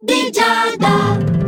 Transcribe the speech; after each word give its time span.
di 0.00 0.30
Giada. 0.30 1.47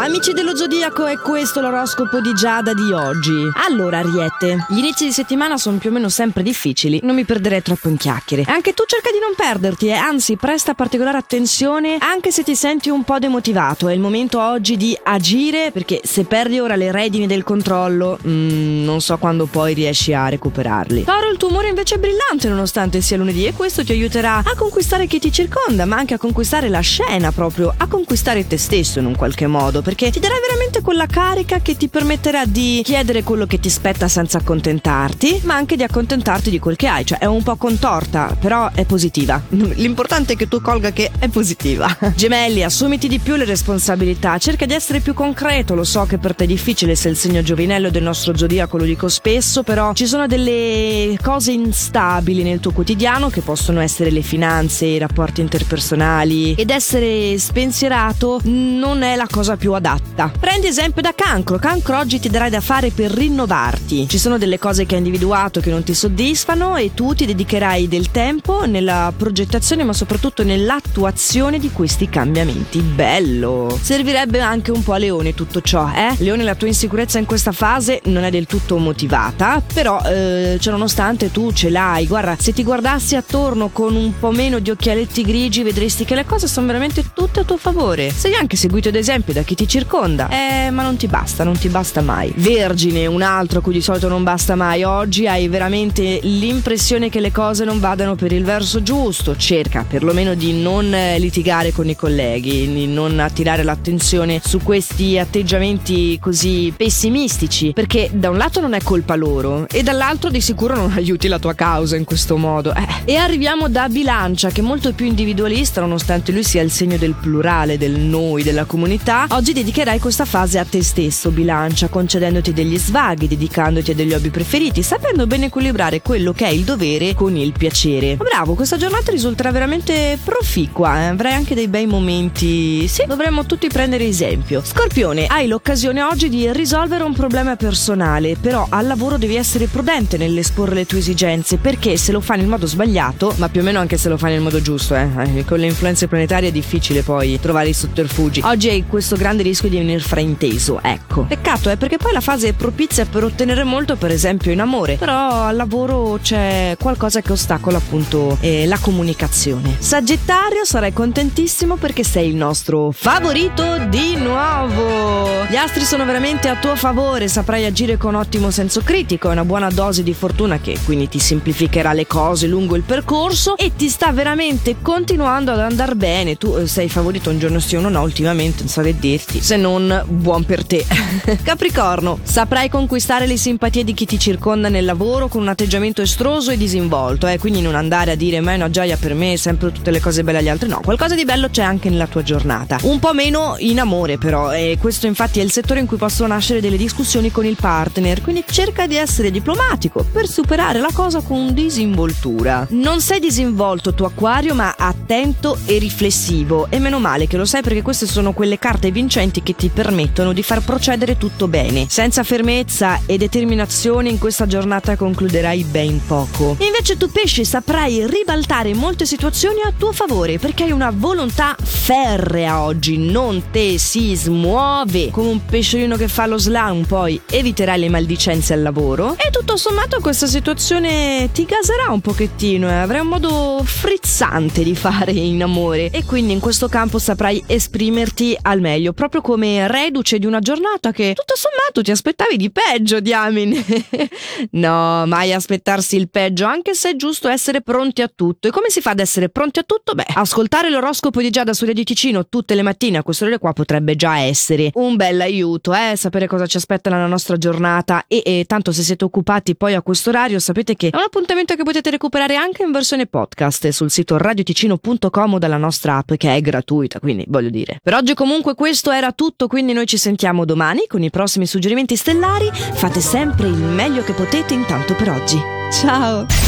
Amici 0.00 0.32
dello 0.32 0.54
Zodiaco, 0.54 1.06
è 1.06 1.18
questo 1.18 1.60
l'oroscopo 1.60 2.20
di 2.20 2.32
Giada 2.32 2.72
di 2.72 2.92
oggi. 2.92 3.32
Allora, 3.66 3.98
Ariete, 3.98 4.64
gli 4.68 4.78
inizi 4.78 5.06
di 5.06 5.10
settimana 5.10 5.56
sono 5.56 5.78
più 5.78 5.90
o 5.90 5.92
meno 5.92 6.08
sempre 6.08 6.44
difficili, 6.44 7.00
non 7.02 7.16
mi 7.16 7.24
perderei 7.24 7.62
troppo 7.62 7.88
in 7.88 7.96
chiacchiere. 7.96 8.44
Anche 8.46 8.74
tu 8.74 8.84
cerca 8.86 9.10
di 9.10 9.18
non 9.18 9.34
perderti, 9.36 9.88
eh? 9.88 9.94
anzi, 9.94 10.36
presta 10.36 10.74
particolare 10.74 11.18
attenzione 11.18 11.96
anche 11.98 12.30
se 12.30 12.44
ti 12.44 12.54
senti 12.54 12.90
un 12.90 13.02
po' 13.02 13.18
demotivato. 13.18 13.88
È 13.88 13.92
il 13.92 13.98
momento 13.98 14.40
oggi 14.40 14.76
di 14.76 14.96
agire, 15.02 15.72
perché 15.72 16.00
se 16.04 16.22
perdi 16.22 16.60
ora 16.60 16.76
le 16.76 16.92
redini 16.92 17.26
del 17.26 17.42
controllo, 17.42 18.20
mm, 18.24 18.84
non 18.84 19.00
so 19.00 19.16
quando 19.18 19.46
poi 19.46 19.74
riesci 19.74 20.14
a 20.14 20.28
recuperarli. 20.28 21.04
Toro, 21.04 21.28
il 21.28 21.38
tuo 21.38 21.48
umore 21.48 21.70
invece 21.70 21.96
è 21.96 21.98
brillante 21.98 22.48
nonostante 22.48 23.00
sia 23.00 23.16
lunedì 23.16 23.46
e 23.46 23.52
questo 23.52 23.82
ti 23.82 23.90
aiuterà 23.90 24.44
a 24.44 24.54
conquistare 24.56 25.08
chi 25.08 25.18
ti 25.18 25.32
circonda, 25.32 25.86
ma 25.86 25.96
anche 25.96 26.14
a 26.14 26.18
conquistare 26.18 26.68
la 26.68 26.80
scena 26.80 27.32
proprio, 27.32 27.74
a 27.76 27.88
conquistare 27.88 28.46
te 28.46 28.58
stesso 28.58 29.00
in 29.00 29.06
un 29.06 29.16
qualche 29.16 29.48
modo 29.48 29.86
perché 29.88 30.10
ti 30.10 30.20
darai 30.20 30.38
veramente 30.38 30.82
quella 30.82 31.06
carica 31.06 31.60
che 31.60 31.74
ti 31.74 31.88
permetterà 31.88 32.44
di 32.44 32.82
chiedere 32.84 33.22
quello 33.22 33.46
che 33.46 33.58
ti 33.58 33.70
spetta 33.70 34.06
senza 34.06 34.36
accontentarti, 34.36 35.40
ma 35.44 35.54
anche 35.54 35.76
di 35.76 35.82
accontentarti 35.82 36.50
di 36.50 36.58
quel 36.58 36.76
che 36.76 36.88
hai, 36.88 37.06
cioè 37.06 37.16
è 37.16 37.24
un 37.24 37.42
po' 37.42 37.56
contorta, 37.56 38.36
però 38.38 38.70
è 38.74 38.84
positiva. 38.84 39.40
L'importante 39.48 40.34
è 40.34 40.36
che 40.36 40.46
tu 40.46 40.60
colga 40.60 40.90
che 40.90 41.10
è 41.18 41.28
positiva. 41.28 41.88
Gemelli, 42.14 42.62
assumiti 42.62 43.08
di 43.08 43.18
più 43.18 43.36
le 43.36 43.46
responsabilità, 43.46 44.36
cerca 44.36 44.66
di 44.66 44.74
essere 44.74 45.00
più 45.00 45.14
concreto, 45.14 45.74
lo 45.74 45.84
so 45.84 46.04
che 46.04 46.18
per 46.18 46.34
te 46.34 46.44
è 46.44 46.46
difficile 46.46 46.94
se 46.94 47.08
il 47.08 47.16
segno 47.16 47.40
giovinello 47.40 47.88
del 47.88 48.02
nostro 48.02 48.36
zodiaco, 48.36 48.76
lo 48.76 48.84
dico 48.84 49.08
spesso, 49.08 49.62
però 49.62 49.94
ci 49.94 50.06
sono 50.06 50.26
delle 50.26 51.16
cose 51.22 51.52
instabili 51.52 52.42
nel 52.42 52.60
tuo 52.60 52.72
quotidiano 52.72 53.30
che 53.30 53.40
possono 53.40 53.80
essere 53.80 54.10
le 54.10 54.20
finanze, 54.20 54.84
i 54.84 54.98
rapporti 54.98 55.40
interpersonali 55.40 56.52
ed 56.56 56.68
essere 56.68 57.38
spensierato 57.38 58.42
non 58.44 59.00
è 59.00 59.16
la 59.16 59.26
cosa 59.30 59.56
più 59.56 59.76
adatta. 59.78 60.30
Prendi 60.38 60.66
esempio 60.66 61.02
da 61.02 61.14
Cancro. 61.14 61.58
Cancro 61.58 61.98
oggi 61.98 62.20
ti 62.20 62.28
darai 62.28 62.50
da 62.50 62.60
fare 62.60 62.90
per 62.90 63.10
rinnovarti. 63.10 64.08
Ci 64.08 64.18
sono 64.18 64.38
delle 64.38 64.58
cose 64.58 64.86
che 64.86 64.94
hai 64.94 65.00
individuato 65.00 65.60
che 65.60 65.70
non 65.70 65.82
ti 65.82 65.94
soddisfano 65.94 66.76
e 66.76 66.92
tu 66.94 67.14
ti 67.14 67.26
dedicherai 67.26 67.88
del 67.88 68.10
tempo 68.10 68.66
nella 68.66 69.12
progettazione 69.16 69.84
ma 69.84 69.92
soprattutto 69.92 70.44
nell'attuazione 70.44 71.58
di 71.58 71.70
questi 71.72 72.08
cambiamenti. 72.08 72.80
Bello! 72.80 73.78
Servirebbe 73.80 74.40
anche 74.40 74.70
un 74.70 74.82
po' 74.82 74.92
a 74.92 74.98
Leone 74.98 75.34
tutto 75.34 75.60
ciò, 75.60 75.90
eh? 75.94 76.14
Leone, 76.18 76.42
la 76.42 76.54
tua 76.54 76.68
insicurezza 76.68 77.18
in 77.18 77.26
questa 77.26 77.52
fase 77.52 78.00
non 78.04 78.24
è 78.24 78.30
del 78.30 78.46
tutto 78.46 78.78
motivata, 78.78 79.62
però 79.72 80.00
eh, 80.02 80.58
cioè 80.60 80.72
nonostante 80.72 81.30
tu 81.30 81.52
ce 81.52 81.70
l'hai. 81.70 82.06
Guarda, 82.06 82.36
se 82.38 82.52
ti 82.52 82.62
guardassi 82.62 83.16
attorno 83.16 83.68
con 83.68 83.94
un 83.94 84.12
po' 84.18 84.30
meno 84.30 84.58
di 84.58 84.70
occhialetti 84.70 85.22
grigi 85.22 85.62
vedresti 85.62 86.04
che 86.04 86.14
le 86.14 86.24
cose 86.24 86.46
sono 86.46 86.66
veramente 86.66 87.04
tutte 87.14 87.40
a 87.40 87.44
tuo 87.44 87.56
favore. 87.56 88.10
Sei 88.10 88.34
anche 88.34 88.56
seguito 88.56 88.88
ad 88.88 88.94
esempio 88.94 89.32
da 89.32 89.42
chi 89.42 89.54
ti 89.58 89.66
circonda. 89.66 90.28
Eh, 90.28 90.70
ma 90.70 90.84
non 90.84 90.96
ti 90.96 91.08
basta, 91.08 91.42
non 91.42 91.58
ti 91.58 91.68
basta 91.68 92.00
mai. 92.00 92.32
Vergine, 92.36 93.06
un 93.06 93.22
altro 93.22 93.58
a 93.58 93.60
cui 93.60 93.72
di 93.72 93.80
solito 93.80 94.06
non 94.06 94.22
basta 94.22 94.54
mai. 94.54 94.84
Oggi 94.84 95.26
hai 95.26 95.48
veramente 95.48 96.20
l'impressione 96.22 97.08
che 97.08 97.18
le 97.18 97.32
cose 97.32 97.64
non 97.64 97.80
vadano 97.80 98.14
per 98.14 98.30
il 98.30 98.44
verso 98.44 98.84
giusto. 98.84 99.36
Cerca 99.36 99.84
perlomeno 99.88 100.34
di 100.34 100.52
non 100.52 100.94
eh, 100.94 101.18
litigare 101.18 101.72
con 101.72 101.88
i 101.88 101.96
colleghi, 101.96 102.72
di 102.72 102.86
non 102.86 103.18
attirare 103.18 103.64
l'attenzione 103.64 104.40
su 104.44 104.60
questi 104.62 105.18
atteggiamenti 105.18 106.20
così 106.20 106.72
pessimistici, 106.76 107.72
perché 107.72 108.10
da 108.12 108.30
un 108.30 108.36
lato 108.36 108.60
non 108.60 108.74
è 108.74 108.80
colpa 108.80 109.16
loro 109.16 109.66
e 109.68 109.82
dall'altro 109.82 110.30
di 110.30 110.40
sicuro 110.40 110.76
non 110.76 110.92
aiuti 110.94 111.26
la 111.26 111.40
tua 111.40 111.54
causa 111.54 111.96
in 111.96 112.04
questo 112.04 112.36
modo. 112.36 112.72
Eh. 112.76 112.86
E 113.12 113.16
arriviamo 113.16 113.68
da 113.68 113.88
Bilancia, 113.88 114.50
che 114.50 114.60
è 114.60 114.64
molto 114.64 114.92
più 114.92 115.06
individualista, 115.06 115.80
nonostante 115.80 116.30
lui 116.30 116.44
sia 116.44 116.62
il 116.62 116.70
segno 116.70 116.96
del 116.96 117.14
plurale, 117.20 117.76
del 117.76 117.98
noi, 117.98 118.44
della 118.44 118.64
comunità. 118.64 119.26
Oggi 119.30 119.46
dedicherai 119.52 119.98
questa 119.98 120.24
fase 120.24 120.58
a 120.58 120.64
te 120.64 120.82
stesso, 120.82 121.30
bilancia, 121.30 121.88
concedendoti 121.88 122.52
degli 122.52 122.78
svaghi, 122.78 123.28
dedicandoti 123.28 123.92
a 123.92 123.94
degli 123.94 124.12
hobby 124.12 124.30
preferiti, 124.30 124.82
sapendo 124.82 125.26
ben 125.26 125.44
equilibrare 125.44 126.02
quello 126.02 126.32
che 126.32 126.46
è 126.46 126.50
il 126.50 126.64
dovere 126.64 127.14
con 127.14 127.36
il 127.36 127.52
piacere. 127.52 128.16
Bravo, 128.16 128.54
questa 128.54 128.76
giornata 128.76 129.10
risulterà 129.10 129.50
veramente 129.50 130.18
proficua, 130.22 131.00
eh? 131.00 131.06
avrai 131.06 131.32
anche 131.32 131.54
dei 131.54 131.68
bei 131.68 131.86
momenti. 131.86 132.86
Sì, 132.88 133.04
dovremmo 133.06 133.46
tutti 133.46 133.68
prendere 133.68 134.06
esempio. 134.06 134.62
Scorpione, 134.64 135.26
hai 135.26 135.46
l'occasione 135.46 136.02
oggi 136.02 136.28
di 136.28 136.52
risolvere 136.52 137.04
un 137.04 137.14
problema 137.14 137.56
personale, 137.56 138.36
però 138.40 138.66
al 138.68 138.86
lavoro 138.86 139.18
devi 139.18 139.36
essere 139.36 139.66
prudente 139.66 140.16
nell'esporre 140.16 140.74
le 140.74 140.86
tue 140.86 140.98
esigenze, 140.98 141.56
perché 141.56 141.96
se 141.96 142.12
lo 142.12 142.20
fai 142.20 142.38
nel 142.38 142.46
modo 142.46 142.66
sbagliato, 142.66 143.34
ma 143.38 143.48
più 143.48 143.60
o 143.60 143.64
meno 143.64 143.78
anche 143.78 143.96
se 143.96 144.08
lo 144.08 144.16
fai 144.16 144.32
nel 144.32 144.40
modo 144.40 144.60
giusto, 144.60 144.94
eh? 144.94 145.08
eh 145.36 145.44
con 145.44 145.58
le 145.58 145.66
influenze 145.66 146.08
planetarie 146.08 146.50
è 146.50 146.52
difficile 146.52 147.02
poi 147.02 147.38
trovare 147.40 147.68
i 147.68 147.72
sotterfugi. 147.72 148.42
Oggi 148.44 148.68
hai 148.68 148.84
questo 148.86 149.16
grande 149.16 149.37
rischio 149.42 149.68
di 149.68 149.76
venire 149.78 150.00
frainteso, 150.00 150.80
ecco. 150.82 151.22
Peccato, 151.22 151.70
eh, 151.70 151.76
perché 151.76 151.96
poi 151.96 152.12
la 152.12 152.20
fase 152.20 152.48
è 152.48 152.52
propizia 152.52 153.04
per 153.04 153.24
ottenere 153.24 153.64
molto, 153.64 153.96
per 153.96 154.10
esempio 154.10 154.52
in 154.52 154.60
amore, 154.60 154.96
però 154.96 155.44
al 155.44 155.56
lavoro 155.56 156.18
c'è 156.22 156.76
qualcosa 156.80 157.20
che 157.20 157.32
ostacola 157.32 157.78
appunto 157.78 158.36
eh, 158.40 158.66
la 158.66 158.78
comunicazione. 158.78 159.76
Sagittario, 159.78 160.64
sarai 160.64 160.92
contentissimo 160.92 161.76
perché 161.76 162.04
sei 162.04 162.28
il 162.28 162.36
nostro 162.36 162.90
favorito 162.90 163.78
di 163.88 164.16
nuovo. 164.16 165.44
Gli 165.48 165.56
astri 165.56 165.84
sono 165.84 166.04
veramente 166.04 166.48
a 166.48 166.56
tuo 166.56 166.76
favore, 166.76 167.28
saprai 167.28 167.64
agire 167.64 167.96
con 167.96 168.14
ottimo 168.14 168.50
senso 168.50 168.82
critico, 168.82 169.28
e 169.28 169.32
una 169.32 169.44
buona 169.44 169.70
dose 169.70 170.02
di 170.02 170.14
fortuna 170.14 170.58
che 170.58 170.78
quindi 170.84 171.08
ti 171.08 171.18
semplificherà 171.18 171.92
le 171.92 172.06
cose 172.06 172.46
lungo 172.46 172.76
il 172.76 172.82
percorso 172.82 173.56
e 173.56 173.72
ti 173.76 173.88
sta 173.88 174.12
veramente 174.12 174.76
continuando 174.82 175.52
ad 175.52 175.60
andare 175.60 175.94
bene. 175.94 176.36
Tu 176.36 176.56
eh, 176.56 176.66
sei 176.66 176.88
favorito 176.88 177.30
un 177.30 177.38
giorno 177.38 177.58
sì 177.58 177.76
o 177.76 177.88
no, 177.88 178.00
ultimamente, 178.00 178.60
non 178.60 178.68
so 178.68 178.82
che 178.82 178.96
dirti 178.98 179.27
se 179.40 179.56
non 179.56 180.04
buon 180.08 180.44
per 180.44 180.64
te. 180.64 180.84
Capricorno, 181.42 182.18
saprai 182.22 182.68
conquistare 182.70 183.26
le 183.26 183.36
simpatie 183.36 183.84
di 183.84 183.92
chi 183.92 184.06
ti 184.06 184.18
circonda 184.18 184.68
nel 184.68 184.84
lavoro 184.84 185.28
con 185.28 185.42
un 185.42 185.48
atteggiamento 185.48 186.02
estroso 186.02 186.50
e 186.50 186.56
disinvolto, 186.56 187.26
eh? 187.26 187.38
quindi 187.38 187.60
non 187.60 187.74
andare 187.74 188.12
a 188.12 188.14
dire 188.14 188.40
ma 188.40 188.52
è 188.52 188.56
una 188.56 188.70
gioia 188.70 188.96
per 188.96 189.14
me, 189.14 189.36
sempre 189.36 189.70
tutte 189.70 189.90
le 189.90 190.00
cose 190.00 190.24
belle 190.24 190.38
agli 190.38 190.48
altri, 190.48 190.68
no, 190.68 190.80
qualcosa 190.82 191.14
di 191.14 191.24
bello 191.24 191.48
c'è 191.50 191.62
anche 191.62 191.90
nella 191.90 192.06
tua 192.06 192.22
giornata. 192.22 192.78
Un 192.82 192.98
po' 192.98 193.12
meno 193.12 193.56
in 193.58 193.78
amore 193.78 194.16
però, 194.16 194.52
e 194.52 194.78
questo 194.80 195.06
infatti 195.06 195.40
è 195.40 195.42
il 195.42 195.50
settore 195.50 195.80
in 195.80 195.86
cui 195.86 195.98
possono 195.98 196.32
nascere 196.32 196.60
delle 196.60 196.76
discussioni 196.76 197.30
con 197.30 197.44
il 197.44 197.56
partner, 197.60 198.22
quindi 198.22 198.44
cerca 198.50 198.86
di 198.86 198.96
essere 198.96 199.30
diplomatico 199.30 200.04
per 200.10 200.26
superare 200.26 200.80
la 200.80 200.90
cosa 200.92 201.20
con 201.20 201.52
disinvoltura. 201.52 202.66
Non 202.70 203.00
sei 203.00 203.20
disinvolto 203.20 203.92
tuo 203.92 204.06
acquario, 204.06 204.54
ma 204.54 204.74
attento 204.78 205.58
e 205.66 205.78
riflessivo, 205.78 206.68
e 206.70 206.78
meno 206.78 206.98
male 206.98 207.26
che 207.26 207.36
lo 207.36 207.44
sai 207.44 207.62
perché 207.62 207.82
queste 207.82 208.06
sono 208.06 208.32
quelle 208.32 208.58
carte 208.58 208.90
vincenti 208.90 209.17
strumenti 209.18 209.42
che 209.42 209.56
ti 209.56 209.68
permettono 209.68 210.32
di 210.32 210.44
far 210.44 210.62
procedere 210.62 211.16
tutto 211.16 211.48
bene. 211.48 211.86
Senza 211.88 212.22
fermezza 212.22 213.00
e 213.04 213.18
determinazione 213.18 214.08
in 214.10 214.18
questa 214.18 214.46
giornata 214.46 214.94
concluderai 214.94 215.64
ben 215.64 216.00
poco. 216.06 216.56
Invece 216.60 216.96
tu 216.96 217.10
pesce 217.10 217.44
saprai 217.44 218.06
ribaltare 218.06 218.74
molte 218.74 219.06
situazioni 219.06 219.60
a 219.62 219.72
tuo 219.76 219.92
favore 219.92 220.38
perché 220.38 220.64
hai 220.64 220.70
una 220.70 220.92
volontà 220.94 221.56
ferrea 221.60 222.62
oggi, 222.62 222.96
non 222.96 223.42
te 223.50 223.78
si 223.78 224.14
smuove 224.14 225.10
come 225.10 225.30
un 225.30 225.44
pesciolino 225.44 225.96
che 225.96 226.06
fa 226.06 226.26
lo 226.26 226.38
slam, 226.38 226.84
poi 226.84 227.20
eviterai 227.28 227.80
le 227.80 227.88
maldicenze 227.88 228.52
al 228.52 228.62
lavoro 228.62 229.16
e 229.18 229.30
tutto 229.30 229.56
sommato 229.56 230.00
questa 230.00 230.26
situazione 230.26 231.30
ti 231.32 231.44
gaserà 231.44 231.90
un 231.90 232.00
pochettino 232.00 232.68
e 232.68 232.74
avrai 232.74 233.00
un 233.00 233.08
modo 233.08 233.62
frizzante 233.64 234.62
di 234.62 234.76
fare 234.76 235.10
in 235.10 235.42
amore 235.42 235.90
e 235.90 236.04
quindi 236.04 236.32
in 236.32 236.40
questo 236.40 236.68
campo 236.68 236.98
saprai 236.98 237.42
esprimerti 237.46 238.36
al 238.40 238.60
meglio 238.60 238.92
proprio 239.08 239.22
come 239.22 239.66
reduce 239.68 240.18
di 240.18 240.26
una 240.26 240.38
giornata 240.38 240.92
che 240.92 241.14
tutto 241.14 241.34
sommato 241.34 241.82
ti 241.82 241.90
aspettavi 241.90 242.36
di 242.36 242.50
peggio, 242.50 243.00
diamine. 243.00 243.64
no, 244.52 245.06
mai 245.06 245.32
aspettarsi 245.32 245.96
il 245.96 246.10
peggio, 246.10 246.44
anche 246.44 246.74
se 246.74 246.90
è 246.90 246.96
giusto 246.96 247.28
essere 247.28 247.62
pronti 247.62 248.02
a 248.02 248.10
tutto. 248.14 248.48
E 248.48 248.50
come 248.50 248.68
si 248.68 248.80
fa 248.80 248.90
ad 248.90 249.00
essere 249.00 249.30
pronti 249.30 249.58
a 249.58 249.62
tutto? 249.62 249.94
Beh, 249.94 250.06
ascoltare 250.14 250.68
l'oroscopo 250.68 251.20
di 251.20 251.30
Giada 251.30 251.54
su 251.54 251.64
Radio 251.64 251.84
Ticino 251.84 252.28
tutte 252.28 252.54
le 252.54 252.62
mattine 252.62 252.98
a 252.98 253.02
quest'ora 253.02 253.38
qua 253.38 253.52
potrebbe 253.52 253.96
già 253.96 254.18
essere 254.18 254.70
un 254.74 254.96
bel 254.96 255.20
aiuto, 255.20 255.72
eh, 255.72 255.96
sapere 255.96 256.26
cosa 256.26 256.46
ci 256.46 256.58
aspetta 256.58 256.90
nella 256.90 257.06
nostra 257.06 257.36
giornata 257.36 258.04
e, 258.06 258.22
e 258.24 258.44
tanto 258.46 258.72
se 258.72 258.82
siete 258.82 259.04
occupati 259.04 259.56
poi 259.56 259.74
a 259.74 259.82
quest'orario 259.82 260.38
sapete 260.38 260.74
che 260.76 260.88
è 260.90 260.96
un 260.96 261.02
appuntamento 261.02 261.54
che 261.54 261.62
potete 261.62 261.90
recuperare 261.90 262.36
anche 262.36 262.62
in 262.62 262.72
versione 262.72 263.06
podcast 263.06 263.68
sul 263.68 263.90
sito 263.90 264.18
radioticino.com 264.18 265.38
dalla 265.38 265.56
nostra 265.56 265.96
app 265.96 266.12
che 266.14 266.34
è 266.34 266.40
gratuita, 266.40 267.00
quindi 267.00 267.24
voglio 267.28 267.50
dire. 267.50 267.78
Per 267.82 267.94
oggi 267.94 268.14
comunque 268.14 268.54
questo 268.54 268.90
era 268.90 268.97
era 268.98 269.12
tutto, 269.12 269.46
quindi 269.46 269.72
noi 269.72 269.86
ci 269.86 269.96
sentiamo 269.96 270.44
domani 270.44 270.86
con 270.86 271.02
i 271.02 271.10
prossimi 271.10 271.46
suggerimenti 271.46 271.96
stellari. 271.96 272.50
Fate 272.52 273.00
sempre 273.00 273.46
il 273.46 273.54
meglio 273.54 274.02
che 274.02 274.12
potete 274.12 274.54
intanto 274.54 274.94
per 274.94 275.10
oggi. 275.10 275.40
Ciao! 275.72 276.47